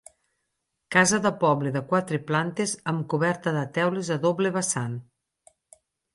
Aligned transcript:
Casa 0.95 1.19
de 1.25 1.31
poble 1.43 1.73
de 1.75 1.83
quatre 1.91 2.19
plantes 2.31 2.73
amb 2.93 3.07
coberta 3.15 3.55
de 3.59 3.67
teules 3.77 4.11
a 4.19 4.19
doble 4.27 4.55
vessant. 4.59 4.99